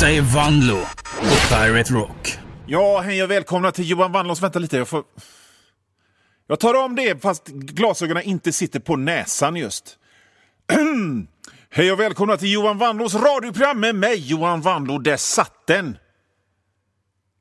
[0.00, 0.80] Detta är Vanlo
[1.20, 2.38] på Pirate Rock.
[2.66, 4.42] Ja, hej och välkomna till Johan Vanlås.
[4.42, 5.04] Vänta lite, jag får...
[6.46, 9.98] Jag tar om det fast glasögonen inte sitter på näsan just.
[11.70, 14.98] hej och välkomna till Johan Vanlås radioprogram med mig, Johan Vanlo.
[14.98, 15.96] Där satt den!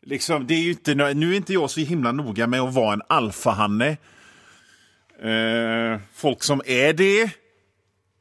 [0.05, 2.93] Liksom, det är ju inte, nu är inte jag så himla noga med att vara
[2.93, 3.97] en alfahanne.
[5.21, 7.31] Eh, folk som är det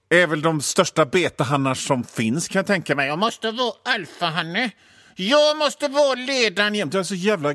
[0.09, 3.07] är väl de största betahannar som finns kan jag tänka mig.
[3.07, 4.71] Jag måste vara alfahanne.
[5.17, 6.95] Jag måste vara ledaren jämt.
[6.95, 7.55] Jag är så jävla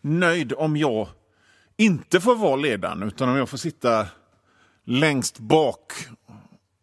[0.00, 1.08] nöjd om jag
[1.76, 4.06] inte får vara ledaren utan om jag får sitta
[4.84, 5.92] längst bak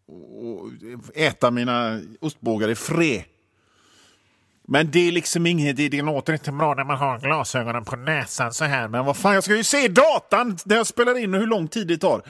[0.07, 0.70] och
[1.16, 3.23] äta mina ostbågar i fred.
[4.68, 8.54] Men det är liksom inget, det, låter inte bra när man har glasögonen på näsan
[8.54, 8.88] så här.
[8.88, 11.68] Men vad fan, jag ska ju se datan när jag spelar in och hur lång
[11.68, 12.21] tid det tar.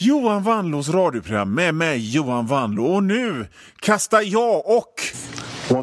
[0.00, 2.84] Johan Wannlås radioprogram med mig, Johan Wannlå.
[2.86, 3.46] Och nu
[3.80, 4.94] kastar jag och...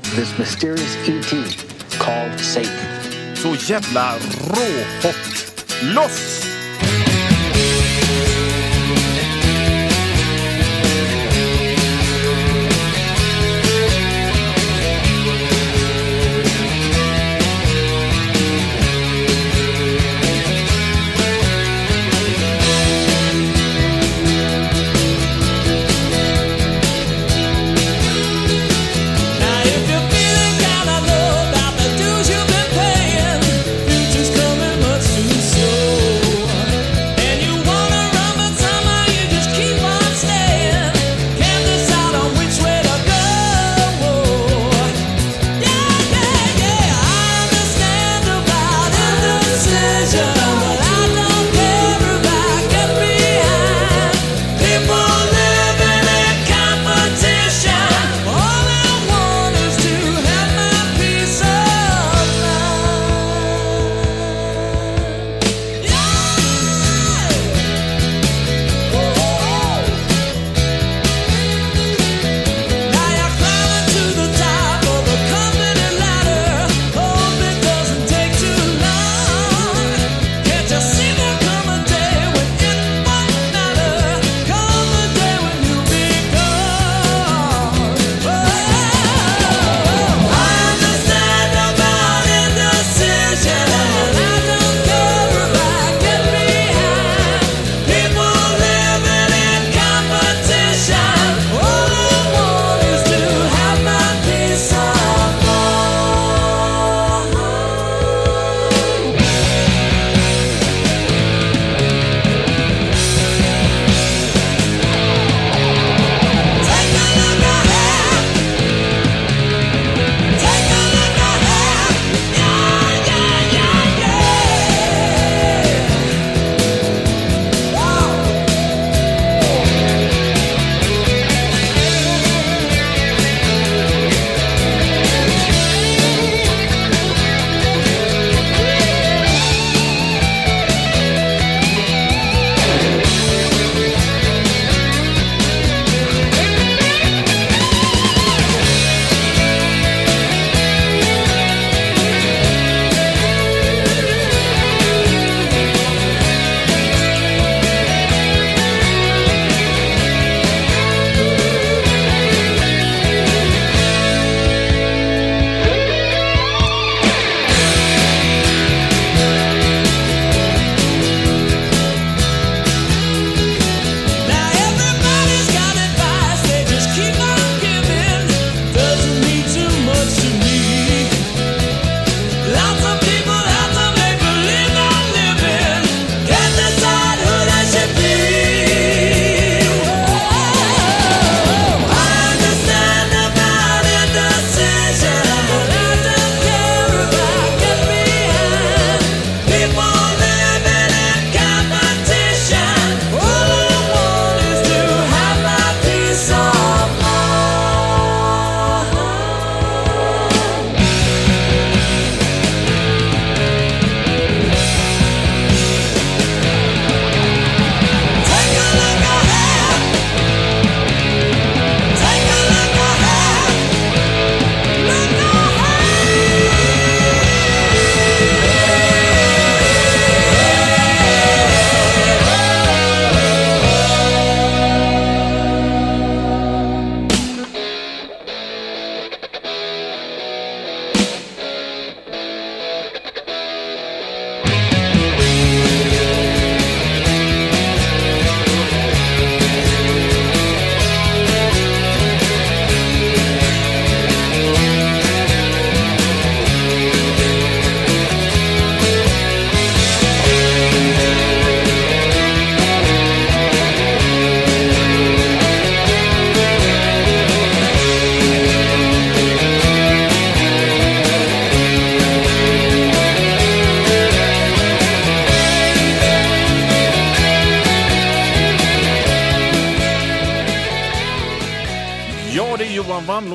[0.02, 1.66] This mysterious ET
[2.00, 3.36] called Satan.
[3.36, 4.14] Så jävla
[4.50, 5.52] råhårt.
[5.82, 6.45] Loss!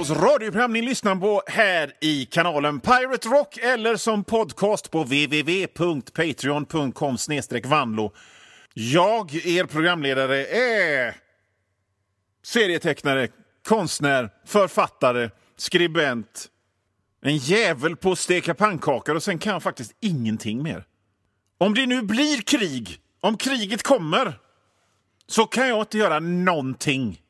[0.01, 7.17] Kinos radioprogram ni lyssnar på här i kanalen Pirate Rock eller som podcast på www.patreon.com
[7.65, 8.13] vanlo.
[8.75, 11.17] Jag, er programledare, är
[12.43, 13.29] serietecknare,
[13.69, 16.49] konstnär, författare, skribent.
[17.23, 20.85] En jävel på att steka pannkakor och sen kan jag faktiskt ingenting mer.
[21.59, 24.39] Om det nu blir krig, om kriget kommer,
[25.27, 27.21] så kan jag inte göra någonting.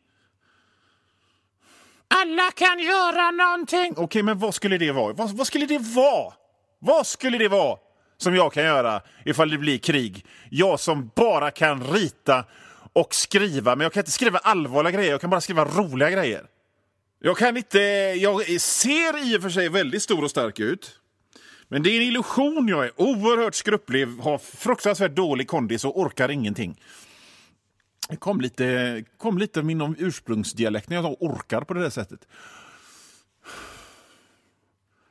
[2.15, 3.95] Alla kan göra någonting.
[3.97, 5.13] Okej, men vad skulle det vara?
[5.13, 6.33] Vad, vad skulle det vara?
[6.79, 7.79] Vad skulle det vara
[8.19, 10.27] som jag kan göra ifall det blir krig?
[10.51, 12.45] Jag som bara kan rita
[12.93, 15.11] och skriva, men jag kan inte skriva allvarliga grejer.
[15.11, 16.45] Jag kan bara skriva roliga grejer.
[17.23, 17.79] Jag kan inte...
[18.19, 21.01] Jag ser i och för sig väldigt stor och stark ut.
[21.69, 22.69] Men det är en illusion.
[22.69, 26.81] Jag är oerhört skrupplig, har fruktansvärt dålig kondis och orkar ingenting.
[28.11, 32.29] Det kom lite, kom lite min ursprungsdialekt när jag orkar på det där sättet.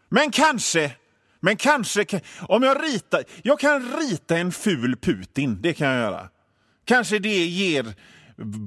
[0.09, 0.95] Men kanske,
[1.39, 6.29] men kanske, om jag ritar, jag kan rita en ful Putin, det kan jag göra.
[6.85, 7.93] Kanske det ger,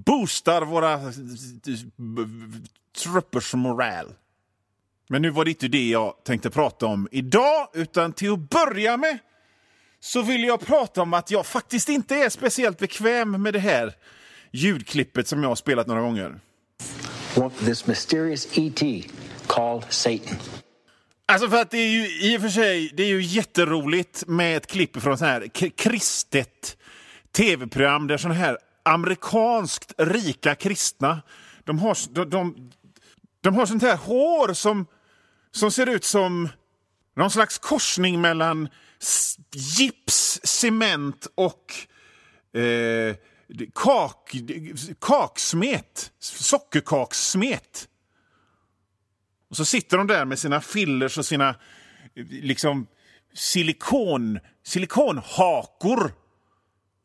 [0.04, 1.00] boostar våra eh,
[3.02, 4.14] truppers moral.
[5.08, 8.96] Men nu var det inte det jag tänkte prata om idag, utan till att börja
[8.96, 9.18] med
[10.00, 13.94] så vill jag prata om att jag faktiskt inte är speciellt bekväm med det här
[14.52, 16.40] ljudklippet som jag har spelat några gånger.
[17.64, 18.82] This mysterious ET
[19.46, 20.36] called Satan.
[21.26, 24.56] Alltså för att det är ju i och för sig det är ju jätteroligt med
[24.56, 26.76] ett klipp från så här kristet
[27.32, 31.22] tv-program där såna här amerikanskt rika kristna
[31.64, 32.70] de har, de, de,
[33.40, 34.86] de har sånt här hår som,
[35.50, 36.48] som ser ut som
[37.16, 38.68] någon slags korsning mellan
[39.54, 41.74] gips, cement och
[42.60, 43.16] eh,
[43.74, 44.32] kak,
[45.00, 47.88] kaksmet, sockerkakssmet.
[49.50, 51.54] Och så sitter de där med sina fillers och sina
[52.14, 52.86] liksom
[53.34, 56.14] silikon, silikonhakor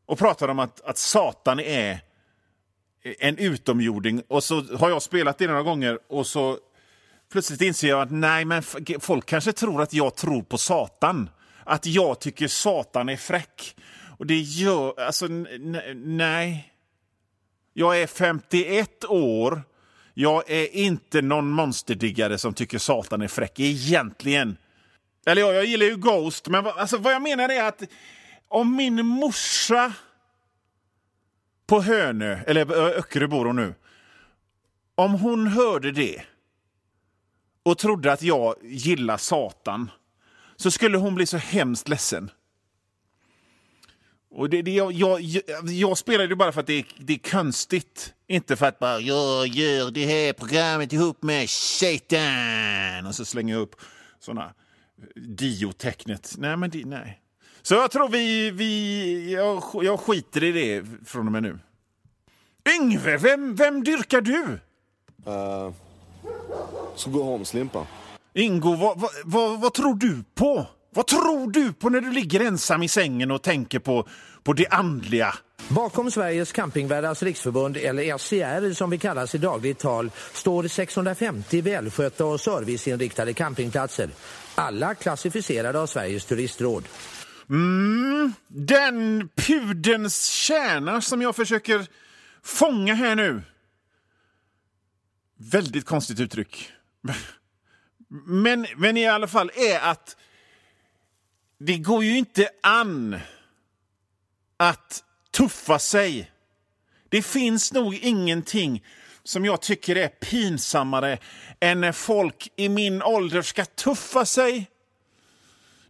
[0.05, 1.99] och pratar om att, att Satan är
[3.19, 4.23] en utomjording.
[4.27, 6.57] Och så har jag spelat det några gånger och så
[7.31, 8.63] plötsligt inser jag att nej, men
[8.99, 11.29] folk kanske tror att jag tror på Satan.
[11.63, 13.75] Att jag tycker Satan är fräck.
[14.17, 14.99] Och det gör...
[14.99, 15.27] Alltså,
[15.95, 16.73] nej.
[17.73, 19.63] Jag är 51 år.
[20.13, 24.57] Jag är inte någon monsterdiggare som tycker Satan är fräck, egentligen.
[25.25, 27.83] Eller ja, jag gillar ju Ghost, men vad, alltså, vad jag menar är att
[28.47, 29.93] om min morsa
[31.67, 33.73] på Hönö, eller Öckerö bor hon nu,
[34.95, 36.21] om hon hörde det
[37.63, 39.91] och trodde att jag gillar Satan
[40.55, 42.31] så skulle hon bli så hemskt ledsen.
[44.29, 45.21] Och det, det, jag, jag,
[45.63, 48.13] jag, spelar det bara för att det är, det är konstigt.
[48.27, 53.53] Inte för att bara jag gör det här programmet ihop med Satan och så slänger
[53.53, 53.75] jag upp
[54.19, 54.53] såna
[55.15, 56.35] Dio-tecknet.
[56.37, 57.21] Nej, men det, nej.
[57.61, 58.51] Så jag tror vi...
[58.51, 61.59] vi jag, jag skiter i det från och med nu.
[62.75, 64.59] Yngve, vem, vem dyrkar du?
[66.95, 67.87] Så gå Holmslimpa.
[68.33, 70.67] Ingo, vad, vad, vad, vad tror du på?
[70.97, 74.07] Vad tror du på när du ligger ensam i sängen och tänker på,
[74.43, 75.33] på det andliga?
[75.67, 82.25] Bakom Sveriges campingvärdars riksförbund, eller SCR som vi kallas i dagligt tal, står 650 välskötta
[82.25, 84.09] och serviceinriktade campingplatser.
[84.55, 86.83] Alla klassificerade av Sveriges turistråd.
[88.47, 91.87] Den pudens kärna som jag försöker
[92.43, 93.41] fånga här nu.
[95.37, 96.71] Väldigt konstigt uttryck.
[98.25, 100.15] Men, men i alla fall är att
[101.59, 103.19] det går ju inte an
[104.57, 106.31] att tuffa sig.
[107.09, 108.85] Det finns nog ingenting
[109.23, 111.17] som jag tycker är pinsammare
[111.59, 114.69] än när folk i min ålder ska tuffa sig.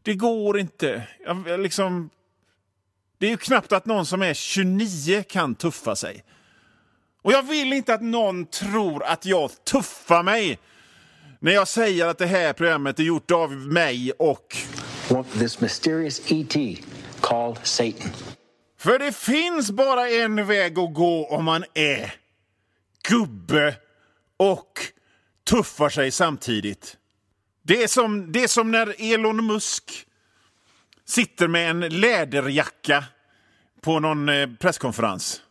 [0.01, 1.07] Det går inte.
[1.25, 2.09] Jag, jag liksom,
[3.17, 6.23] det är ju knappt att någon som är 29 kan tuffa sig.
[7.21, 10.59] Och jag vill inte att någon tror att jag tuffar mig
[11.39, 14.57] när jag säger att det här programmet är gjort av mig och...
[15.07, 16.79] This mysterious ET
[17.21, 18.11] called Satan.
[18.79, 22.13] För det finns bara en väg att gå om man är
[23.09, 23.75] gubbe
[24.37, 24.71] och
[25.49, 26.97] tuffar sig samtidigt.
[27.63, 30.05] Det är som, det är som när Elon Musk
[31.05, 33.03] sitter med en läderjacka
[33.81, 35.41] på någon eh, presskonferens.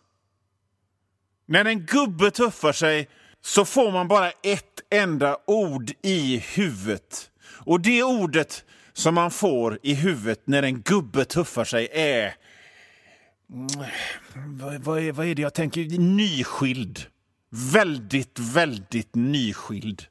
[1.47, 3.09] När en gubbe tuffar sig
[3.41, 7.31] så får man bara ett enda ord i huvudet.
[7.65, 8.65] Och det ordet
[8.97, 12.35] som man får i huvudet när en gubbe tuffar sig är...
[13.53, 13.67] Mm,
[14.59, 15.99] vad, vad, är, vad är det jag tänker?
[15.99, 17.01] Nyskild.
[17.73, 20.07] väldigt, väldigt nyskild.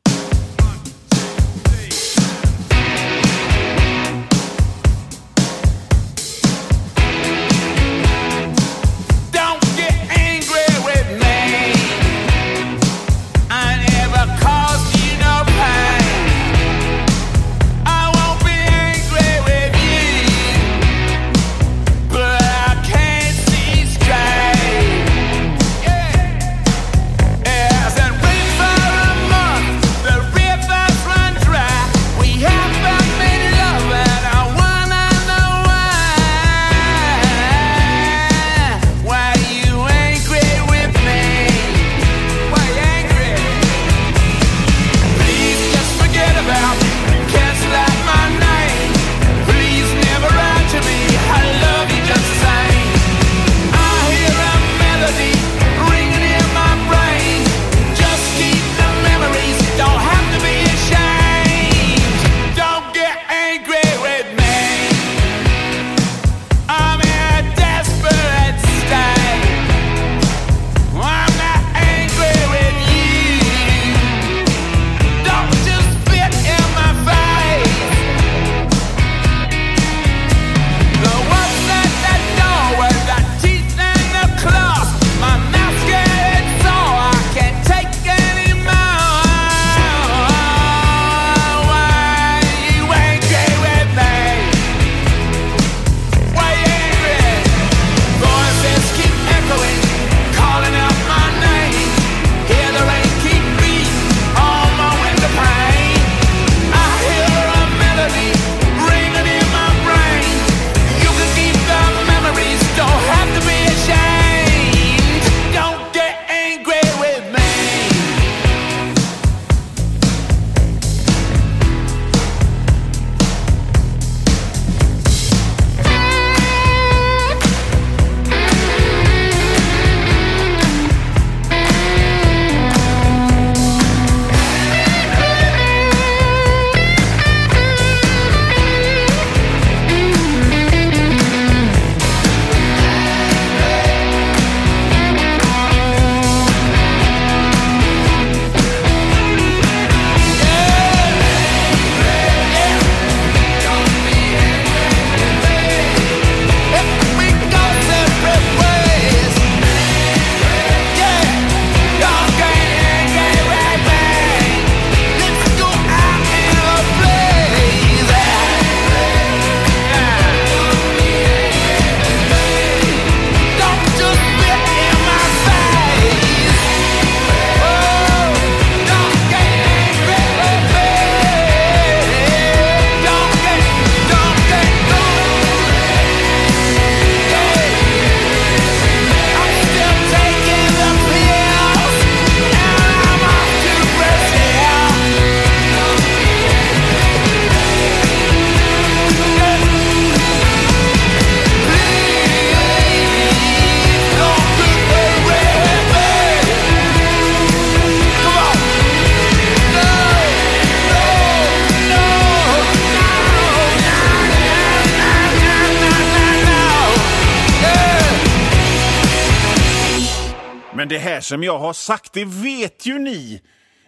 [221.25, 223.41] Som jag har sagt, det vet ju ni.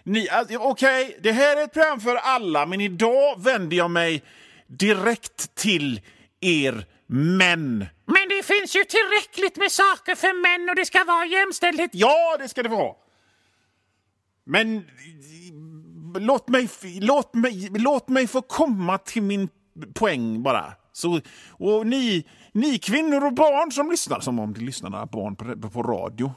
[0.04, 0.28] ni
[0.60, 4.24] Okej, det här är ett program för alla, men idag vänder jag mig
[4.68, 6.02] direkt till
[6.40, 7.86] er män.
[8.06, 11.92] Men det finns ju tillräckligt med saker för män och det ska vara jämställdhet.
[11.94, 12.94] Ja, det ska det vara.
[14.46, 14.84] Men
[16.20, 16.70] låt mig,
[17.02, 19.50] låt mig, låt mig få komma till min
[19.94, 20.74] poäng bara.
[20.92, 25.36] Så, och ni, ni kvinnor och barn som lyssnar, som om det lyssnar några barn
[25.36, 26.34] på, på radio.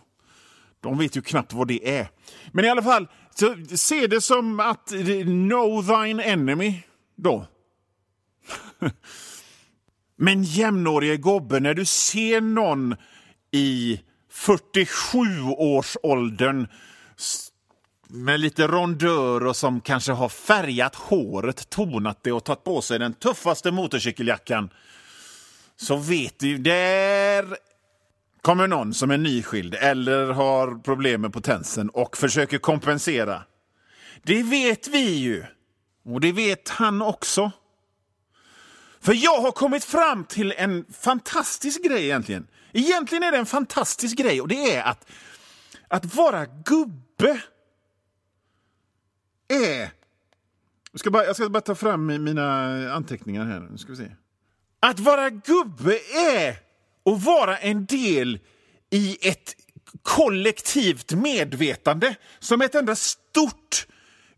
[0.80, 2.08] De vet ju knappt vad det är.
[2.52, 6.82] Men i alla fall, så se det som att know thine enemy
[7.16, 7.46] då.
[10.16, 12.96] Men jämnårige gobbe, när du ser någon
[13.50, 14.00] i
[14.32, 16.68] 47-årsåldern
[18.08, 22.99] med lite rondör och som kanske har färgat håret, tonat det och tagit på sig
[22.99, 24.70] den tuffaste motorcykeljackan
[25.76, 27.56] så vet du, där
[28.42, 33.42] kommer någon som är nyskild eller har problem med potensen och försöker kompensera.
[34.23, 35.44] Det vet vi ju.
[36.04, 37.52] Och det vet han också.
[39.00, 42.47] För jag har kommit fram till en fantastisk grej egentligen.
[42.73, 45.11] Egentligen är det en fantastisk grej och det är att,
[45.88, 47.42] att vara gubbe
[49.49, 49.90] är...
[50.92, 53.61] Jag ska bara, jag ska bara ta fram mina anteckningar här.
[53.61, 54.11] Nu ska vi se.
[54.80, 56.69] Att vara gubbe är
[57.02, 58.38] och vara en del
[58.90, 59.57] i ett
[60.02, 63.87] kollektivt medvetande som ett enda stort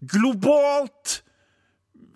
[0.00, 1.22] globalt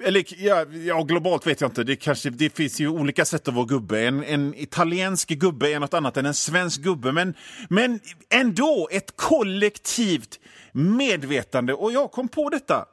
[0.02, 1.84] eller ja, ja, globalt vet jag inte.
[1.84, 4.00] Det, kanske, det finns ju olika sätt att vara gubbe.
[4.00, 7.12] En, en italiensk gubbe är något annat än en svensk gubbe.
[7.12, 7.34] Men,
[7.68, 8.00] men
[8.30, 10.40] ändå ett kollektivt
[10.72, 11.74] medvetande.
[11.74, 12.86] Och jag kom på detta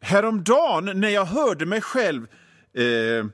[0.00, 2.26] häromdagen när jag hörde mig själv
[2.76, 3.26] eh,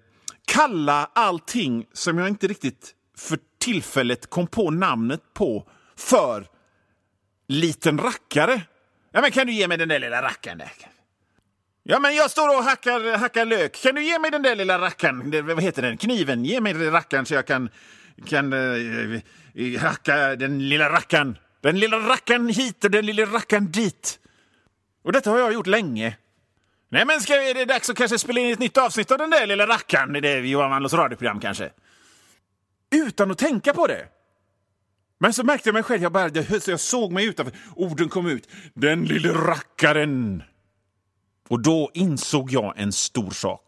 [0.46, 6.46] kalla allting som jag inte riktigt för tillfället kom på namnet på för
[7.48, 8.62] liten rackare.
[9.12, 10.72] Ja, men kan du ge mig den där lilla rackaren där?
[11.82, 13.82] Ja, men jag står och hackar, hackar lök.
[13.82, 15.46] Kan du ge mig den där lilla rackaren?
[15.46, 15.96] Vad heter den?
[15.96, 16.44] Kniven.
[16.44, 17.70] Ge mig den rackaren så jag kan,
[18.26, 19.20] kan uh,
[19.80, 21.38] hacka den lilla rackaren.
[21.60, 24.18] Den lilla rackaren hit och den lilla rackaren dit.
[25.04, 26.16] Och detta har jag gjort länge.
[26.88, 29.30] Nej, men ska, är det dags att kanske spela in ett nytt avsnitt av den
[29.30, 30.12] där lilla rackaren?
[30.12, 31.70] Det är Johan Wandlås radioprogram kanske.
[32.92, 34.06] Utan att tänka på det.
[35.20, 36.30] Men så märkte jag mig själv, jag, bara,
[36.66, 37.54] jag såg mig utanför.
[37.76, 38.48] Orden kom ut.
[38.74, 40.42] Den lille rackaren.
[41.48, 43.62] Och då insåg jag en stor sak.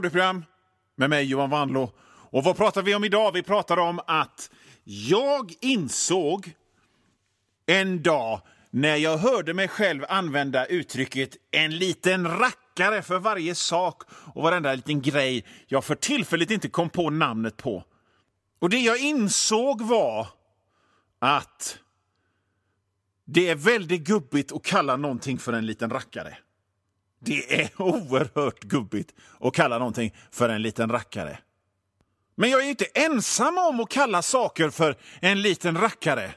[0.00, 0.44] Radioprogram
[0.96, 1.92] med mig Johan Wanlå.
[2.30, 3.32] Och vad pratar vi om idag?
[3.32, 4.50] Vi pratar om att
[4.84, 6.52] jag insåg
[7.66, 14.02] en dag när jag hörde mig själv använda uttrycket en liten rackare för varje sak
[14.34, 17.84] och varenda liten grej jag för tillfället inte kom på namnet på.
[18.58, 20.26] Och det jag insåg var
[21.18, 21.78] att
[23.24, 26.36] det är väldigt gubbigt att kalla någonting för en liten rackare.
[27.20, 31.38] Det är oerhört gubbigt att kalla någonting för en liten rackare.
[32.34, 36.34] Men jag är inte ensam om att kalla saker för en liten rackare.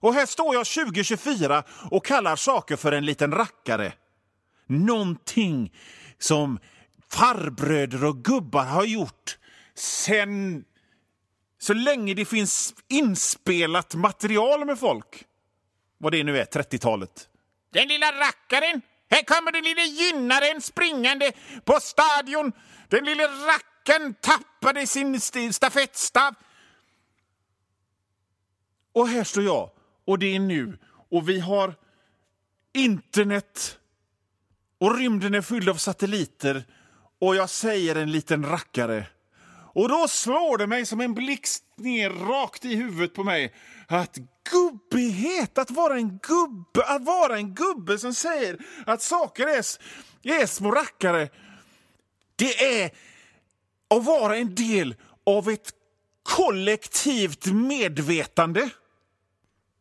[0.00, 3.92] Och här står jag 2024 och kallar saker för en liten rackare.
[4.66, 5.72] Någonting
[6.18, 6.58] som
[7.10, 9.38] farbröder och gubbar har gjort
[9.74, 10.64] sen
[11.58, 15.24] så länge det finns inspelat material med folk.
[15.98, 17.28] Vad det nu är, 30-talet.
[17.72, 18.82] Den lilla rackaren!
[19.16, 21.32] Här kommer den lille gynnaren springande
[21.64, 22.52] på stadion.
[22.88, 25.20] Den lille rackaren tappade sin
[25.52, 26.34] stafettstav.
[28.92, 29.70] Och här står jag,
[30.06, 30.78] och det är nu.
[31.10, 31.74] Och vi har
[32.74, 33.78] internet.
[34.78, 36.64] Och rymden är fylld av satelliter.
[37.20, 39.06] Och jag säger en liten rackare.
[39.76, 43.54] Och då slår det mig som en blixt ner rakt i huvudet på mig
[43.88, 44.18] att
[44.50, 49.64] gubbighet, att vara en gubbe, att vara en gubbe som säger att saker är,
[50.22, 51.28] är små rackare,
[52.36, 52.90] det är
[53.90, 54.94] att vara en del
[55.26, 55.72] av ett
[56.22, 58.70] kollektivt medvetande.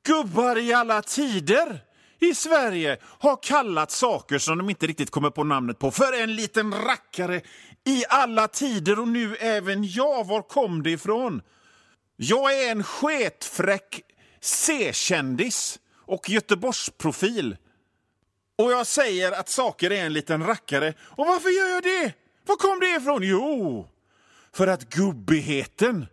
[0.05, 1.79] Gubbar i alla tider
[2.19, 6.35] i Sverige har kallat saker som de inte riktigt kommer på namnet på för en
[6.35, 7.41] liten rackare
[7.85, 10.27] i alla tider och nu även jag.
[10.27, 11.41] Var kom det ifrån?
[12.15, 14.01] Jag är en sketfräck
[14.41, 17.57] C-kändis och Göteborgsprofil.
[18.57, 20.93] Och jag säger att saker är en liten rackare.
[20.99, 22.13] Och varför gör jag det?
[22.45, 23.23] Var kom det ifrån?
[23.23, 23.87] Jo,
[24.53, 26.05] för att gubbigheten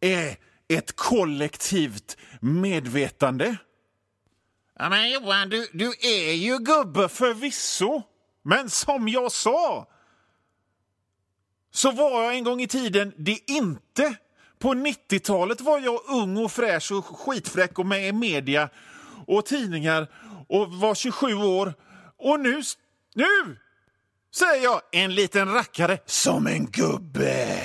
[0.00, 0.36] är
[0.68, 3.56] ett kollektivt medvetande.
[4.78, 8.02] Ja, men Johan, du, du är ju gubbe förvisso.
[8.42, 9.88] Men som jag sa
[11.84, 14.14] så var jag en gång i tiden det inte.
[14.58, 18.68] På 90-talet var jag ung och fräsch och skitfräck och med i media
[19.26, 20.08] och tidningar
[20.48, 21.74] och var 27 år.
[22.18, 22.62] Och nu,
[23.14, 23.58] nu
[24.34, 27.60] säger jag en liten rackare som en gubbe.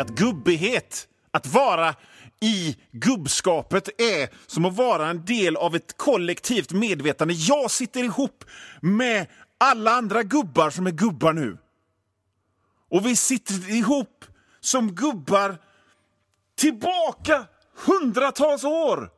[0.00, 1.94] Att gubbighet, att vara
[2.40, 7.34] i gubbskapet är som att vara en del av ett kollektivt medvetande.
[7.34, 8.44] Jag sitter ihop
[8.80, 9.26] med
[9.58, 11.58] alla andra gubbar som är gubbar nu.
[12.90, 14.24] Och vi sitter ihop
[14.60, 15.58] som gubbar
[16.56, 17.44] tillbaka
[17.86, 19.10] hundratals år.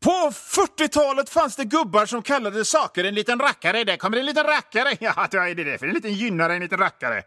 [0.00, 3.84] På 40-talet fanns det gubbar som kallade saker en liten rackare.
[3.84, 4.96] Där kommer en liten rackare.
[5.00, 7.22] Ja, det är det för en liten gynnare, en liten rackare.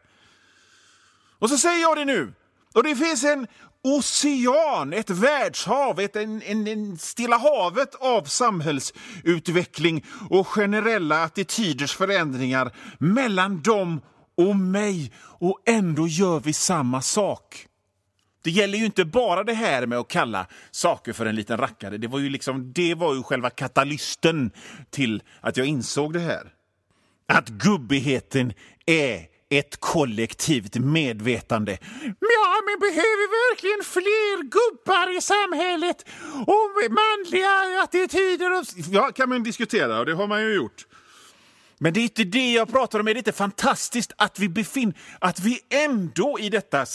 [1.39, 2.34] Och så säger jag det nu.
[2.73, 3.47] Och det finns en
[3.84, 12.71] ocean, ett världshav, ett, en, en, en Stilla havet av samhällsutveckling och generella attityders förändringar
[12.97, 14.02] mellan dem
[14.38, 15.12] och mig.
[15.39, 17.67] Och ändå gör vi samma sak.
[18.43, 21.97] Det gäller ju inte bara det här med att kalla saker för en liten rackare.
[21.97, 24.52] Det var ju, liksom, det var ju själva katalysten
[24.89, 26.54] till att jag insåg det här.
[27.28, 28.54] Att gubbigheten
[28.86, 31.77] är ett kollektivt medvetande.
[32.03, 36.05] Ja, men behöver verkligen fler gubbar i samhället?
[36.47, 38.60] Och manliga attityder?
[38.60, 38.65] Och...
[38.91, 40.86] Ja, kan man diskutera och det har man ju gjort.
[41.79, 43.07] Men det är inte det jag pratar om.
[43.07, 46.86] Är det inte fantastiskt att vi befinner att vi ändå i detta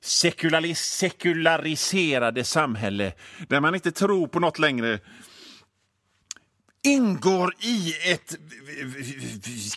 [0.00, 3.12] sekularis sekulariserade samhälle
[3.48, 4.98] där man inte tror på något längre
[6.82, 8.36] ingår i ett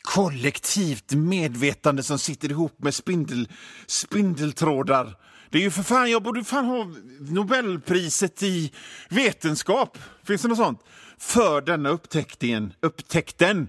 [0.02, 3.50] kollektivt medvetande som sitter ihop med spindel,
[3.88, 5.18] spindeltrådar.
[5.50, 8.72] Det är ju för fan, jag borde fan ha Nobelpriset i
[9.10, 10.80] vetenskap, finns det något sånt?
[11.18, 12.74] För denna upptäckten.
[12.80, 13.68] upptäckten.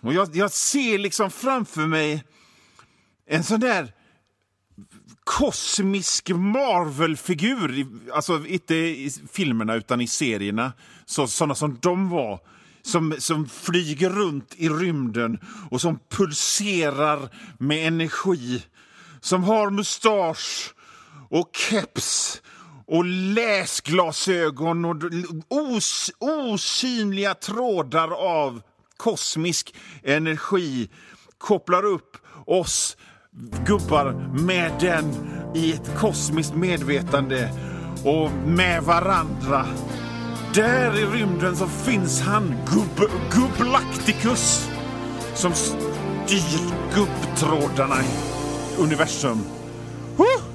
[0.00, 2.24] Och jag, jag ser liksom framför mig
[3.26, 3.92] en sån där
[5.24, 7.86] kosmisk Marvel-figur.
[8.12, 10.72] Alltså inte i filmerna, utan i serierna.
[11.06, 12.40] Så, såna som de var.
[12.82, 15.38] Som, som flyger runt i rymden
[15.70, 18.62] och som pulserar med energi.
[19.20, 20.74] Som har mustasch
[21.30, 22.42] och keps
[22.86, 24.96] och läsglasögon och
[25.48, 28.62] os, osynliga trådar av
[28.96, 30.88] kosmisk energi
[31.38, 32.96] kopplar upp oss
[33.66, 34.12] gubbar
[34.44, 35.14] med den
[35.54, 37.50] i ett kosmiskt medvetande
[38.04, 39.66] och med varandra.
[40.54, 44.70] Där i rymden så finns han, Gubb, Gubblacticus,
[45.34, 49.38] som styr gubbtrådarna i universum.
[50.16, 50.53] Huh!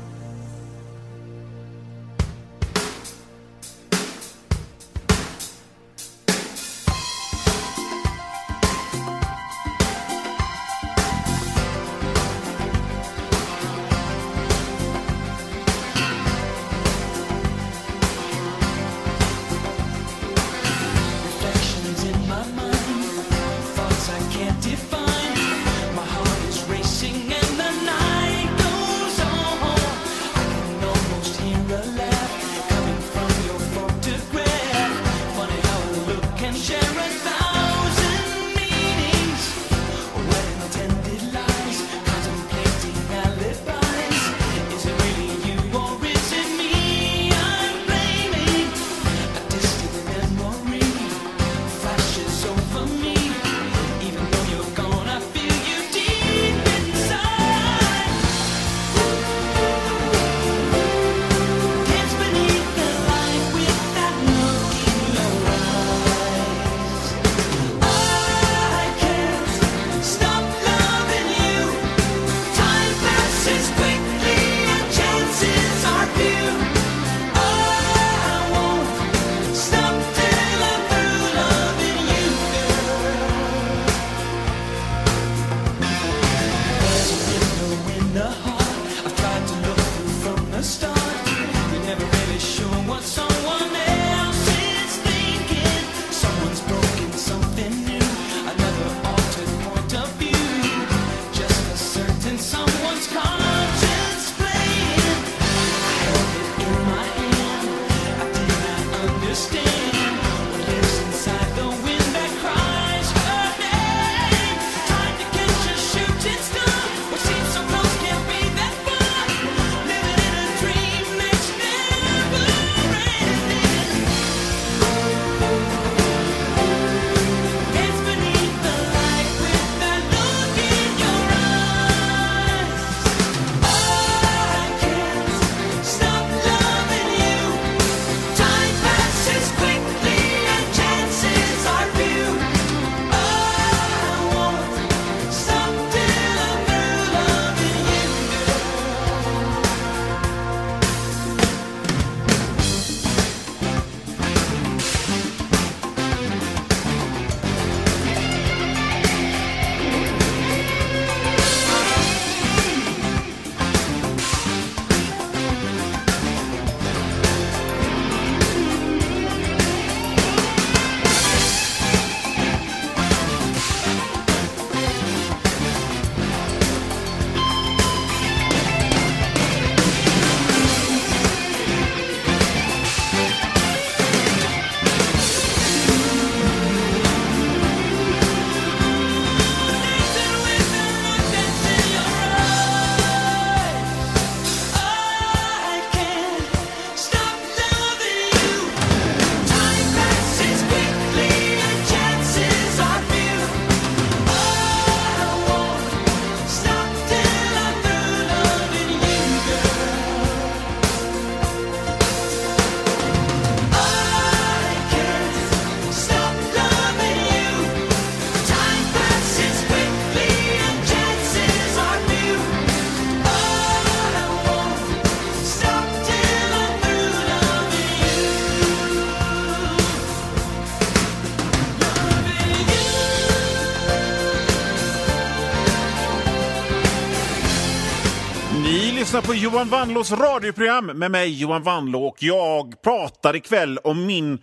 [239.20, 244.40] Lyssnar på Johan Wanlås radioprogram med mig Johan Wanlå och jag pratar ikväll om min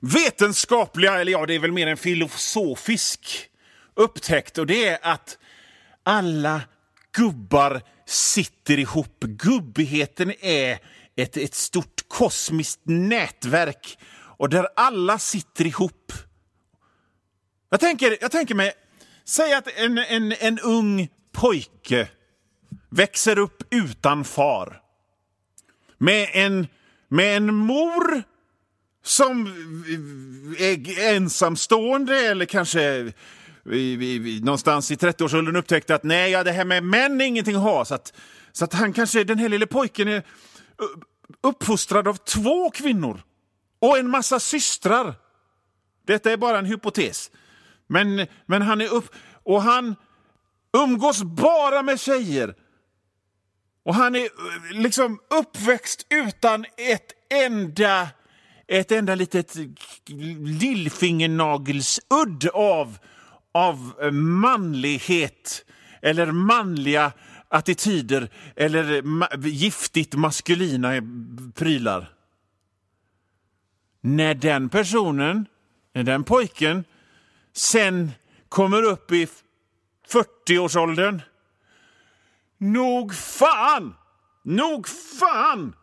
[0.00, 3.50] vetenskapliga, eller ja, det är väl mer en filosofisk
[3.94, 5.38] upptäckt och det är att
[6.02, 6.60] alla
[7.12, 9.20] gubbar sitter ihop.
[9.20, 10.78] Gubbigheten är
[11.16, 13.98] ett, ett stort kosmiskt nätverk
[14.38, 16.12] och där alla sitter ihop.
[17.70, 18.72] Jag tänker, jag tänker mig,
[19.24, 22.08] säg att en, en, en ung pojke
[22.88, 24.80] växer upp utan far.
[25.98, 26.66] Med en,
[27.08, 28.22] med en mor
[29.02, 29.46] som
[30.58, 33.12] är ensamstående eller kanske
[33.62, 37.24] vi, vi, vi, någonstans i 30-årsåldern upptäckte att nej, ja, det här med män är
[37.24, 37.84] ingenting att ha.
[37.84, 38.12] Så att,
[38.52, 40.22] så att han kanske, den här lille pojken är
[41.42, 43.22] uppfostrad av två kvinnor
[43.78, 45.14] och en massa systrar.
[46.06, 47.30] Detta är bara en hypotes.
[47.86, 49.14] Men, men han är upp...
[49.42, 49.96] Och han
[50.72, 52.54] umgås bara med tjejer.
[53.88, 54.28] Och han är eh,
[54.70, 58.08] liksom uppväxt utan ett enda
[58.66, 59.54] ett enda litet
[60.60, 62.98] lillfingernagelsudd av,
[63.52, 65.64] av eh, manlighet
[66.02, 67.12] eller manliga
[67.48, 70.92] attityder eller ma giftigt maskulina
[71.54, 72.12] prylar.
[74.00, 75.46] När den personen,
[75.94, 76.84] när den pojken
[77.52, 78.12] sen
[78.48, 79.28] kommer upp i
[80.08, 81.22] 40-årsåldern
[82.58, 83.94] Nog fan!
[84.42, 85.74] Nog fan!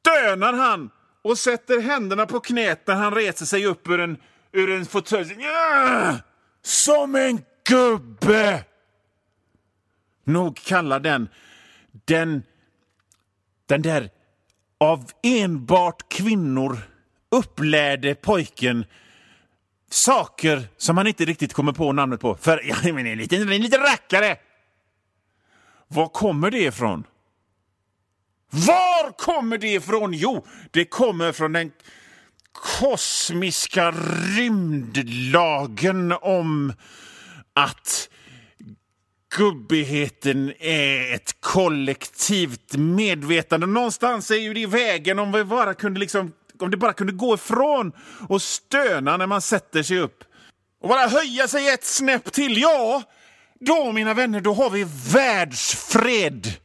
[0.00, 0.90] Stönar han
[1.22, 4.16] och sätter händerna på knät när han reser sig upp ur en,
[4.52, 5.36] ur en fåtölj.
[6.62, 8.64] Som en gubbe!
[10.24, 11.28] Nog kallar den,
[12.04, 12.42] den,
[13.66, 14.10] den där
[14.78, 16.78] av enbart kvinnor
[17.30, 18.84] upplärde pojken
[19.90, 22.34] saker som han inte riktigt kommer på namnet på.
[22.34, 24.36] För ja, men en liten, en liten rackare!
[25.94, 27.04] Var kommer det ifrån?
[28.50, 30.12] Var kommer det ifrån?
[30.14, 31.72] Jo, det kommer från den
[32.52, 33.90] kosmiska
[34.36, 36.72] rymdlagen om
[37.54, 38.08] att
[39.36, 43.66] gubbigheten är ett kollektivt medvetande.
[43.66, 47.34] Någonstans är ju det vägen om vi bara kunde liksom om det bara kunde gå
[47.34, 47.92] ifrån
[48.28, 50.24] och stöna när man sätter sig upp.
[50.82, 53.02] Och bara höja sig ett snäpp till, ja,
[53.64, 56.59] då mina vänner, då har vi världsfred.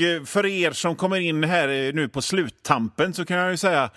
[0.00, 3.56] Eh, för er som kommer in här eh, nu på sluttampen så kan jag ju
[3.56, 3.90] säga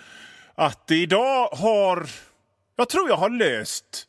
[0.54, 2.10] att idag har...
[2.76, 4.06] Jag tror jag har löst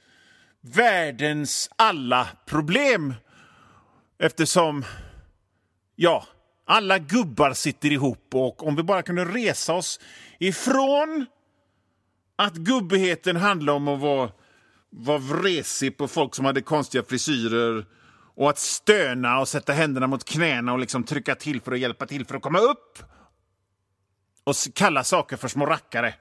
[0.62, 3.14] världens alla problem.
[4.20, 4.86] Eftersom,
[5.96, 6.26] ja,
[6.66, 10.00] alla gubbar sitter ihop och om vi bara kunde resa oss
[10.40, 11.26] ifrån
[12.36, 14.32] att gubbigheten handlar om att vara,
[14.90, 17.86] vara vresig på folk som hade konstiga frisyrer
[18.42, 22.06] och att stöna och sätta händerna mot knäna och liksom trycka till för att hjälpa
[22.06, 23.00] till för att komma upp
[24.44, 26.14] och kalla saker för små rackare.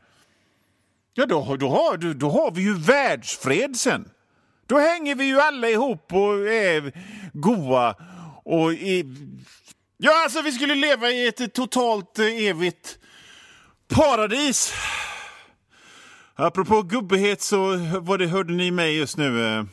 [1.14, 4.10] Ja, då, då, har, då, då har vi ju världsfred sen.
[4.66, 6.92] Då hänger vi ju alla ihop och är
[7.32, 7.94] goa.
[8.44, 9.04] Och i,
[9.96, 12.98] ja, alltså vi skulle leva i ett totalt eh, evigt
[13.88, 14.74] paradis.
[16.34, 19.64] Apropå gubbighet så eh, var det, hörde ni mig just nu eh,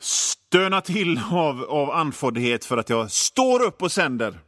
[0.00, 4.40] stöna till av, av andfåddhet för att jag står upp och sänder.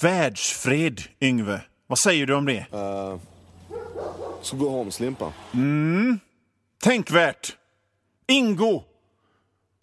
[0.00, 1.60] Världsfred, Yngve.
[1.86, 2.66] Vad säger du om det?
[4.42, 5.32] Så gå hem, Slimpa.
[6.82, 7.56] Tänkvärt.
[8.28, 8.82] Ingo.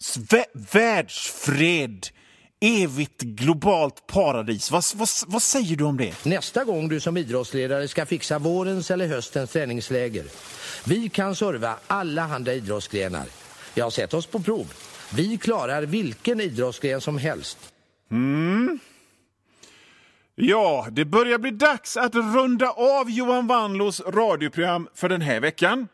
[0.01, 2.07] Sve världsfred.
[2.61, 4.71] Evigt globalt paradis.
[4.71, 6.25] Vad, vad, vad säger du om det?
[6.25, 10.25] Nästa gång du som idrottsledare ska fixa vårens eller höstens träningsläger.
[10.85, 13.25] Vi kan serva alla handa idrottsgrenar.
[13.73, 14.73] Jag har sett oss på prov.
[15.15, 17.73] Vi klarar vilken idrottsgren som helst.
[18.11, 18.79] Mm.
[20.35, 25.87] Ja, det börjar bli dags att runda av Johan Wanlos radioprogram för den här veckan.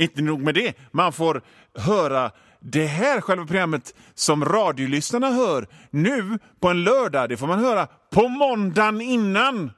[0.00, 1.42] inte nog med det, man får
[1.74, 2.30] höra
[2.60, 7.28] det här själva programmet som radiolyssnarna hör nu på en lördag.
[7.28, 9.72] Det får man höra på måndagen innan.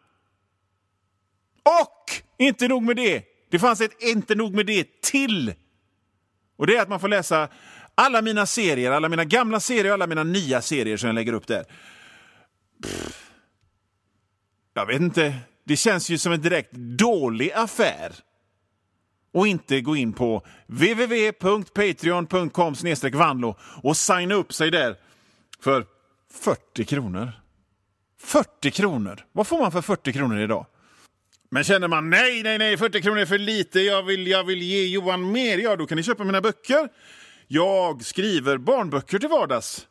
[1.62, 5.55] Och inte nog med det, det fanns ett inte nog med det till.
[6.57, 7.49] Och det är att man får läsa
[7.95, 11.33] alla mina serier, alla mina gamla serier och alla mina nya serier som jag lägger
[11.33, 11.64] upp där.
[12.83, 13.29] Pff.
[14.75, 18.12] Jag vet inte, det känns ju som en direkt dålig affär
[19.33, 22.74] och inte gå in på www.patreon.com
[23.12, 24.97] vanlo och signa upp sig där
[25.61, 25.87] för
[26.33, 27.33] 40 kronor.
[28.20, 29.24] 40 kronor!
[29.33, 30.66] Vad får man för 40 kronor idag?
[31.51, 34.62] Men känner man nej, nej, nej, 40 kronor är för lite, jag vill, jag vill
[34.62, 36.89] ge Johan mer, ja då kan ni köpa mina böcker.
[37.49, 39.87] Jag skriver barnböcker till vardags.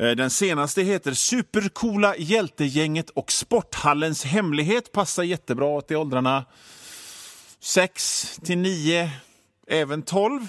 [0.00, 4.92] Eh, den senaste heter Supercoola hjältegänget och Sporthallens hemlighet.
[4.92, 6.44] Passar jättebra till åldrarna
[7.62, 9.10] 6 till 9,
[9.68, 10.48] även 12.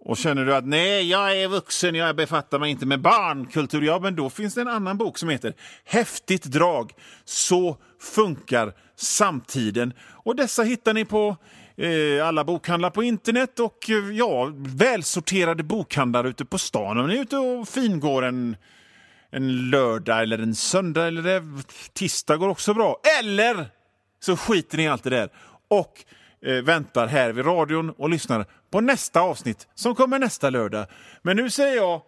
[0.00, 3.98] Och känner du att nej, jag är vuxen, jag befattar mig inte med barnkultur, ja,
[3.98, 6.92] men då finns det en annan bok som heter Häftigt drag.
[7.24, 9.92] Så funkar samtiden.
[10.10, 11.36] Och dessa hittar ni på
[11.76, 16.98] eh, alla bokhandlar på internet och eh, ja, välsorterade bokhandlar ute på stan.
[16.98, 18.56] Om ni är ute och fingår en,
[19.30, 21.42] en lördag eller en söndag eller det,
[21.92, 23.00] tisdag går också bra.
[23.20, 23.66] Eller
[24.20, 25.30] så skiter ni i allt det där
[25.68, 26.04] och
[26.42, 30.86] Eh, väntar här vid radion och lyssnar på nästa avsnitt som kommer nästa lördag.
[31.22, 32.02] Men nu säger jag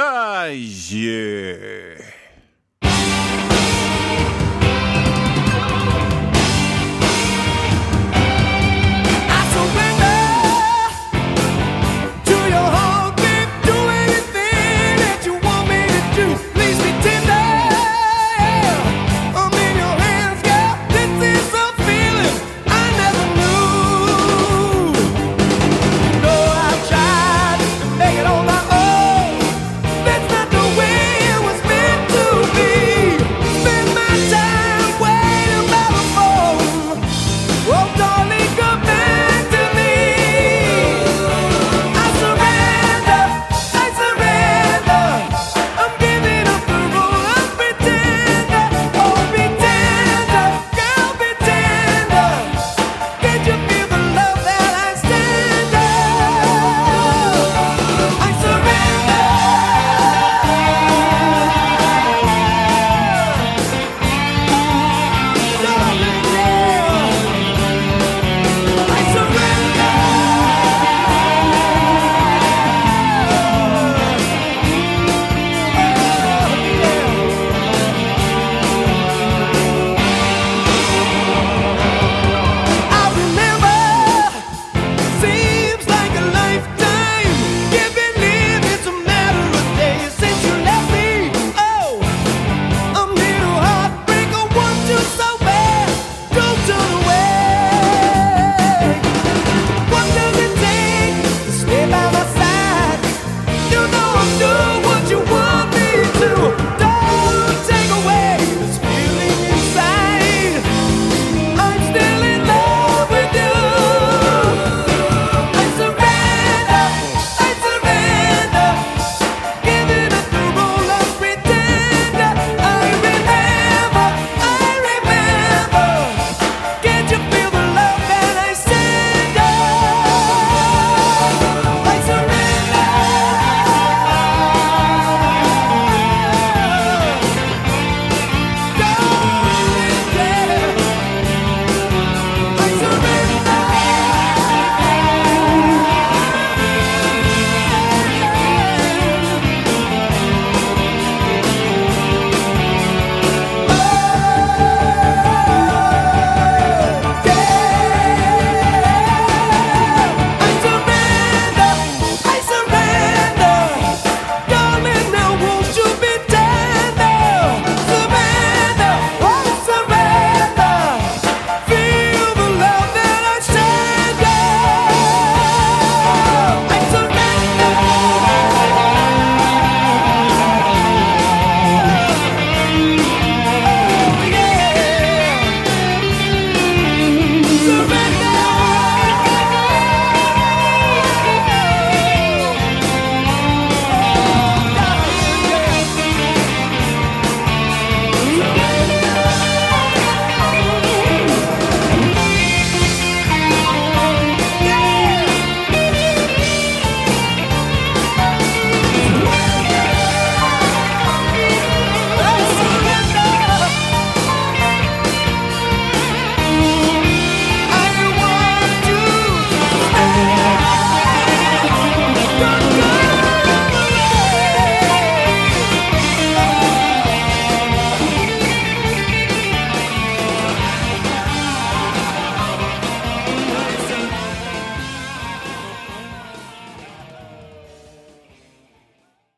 [0.00, 1.56] adjö.